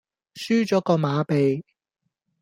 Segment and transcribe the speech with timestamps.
[0.33, 1.63] 輸左個馬鼻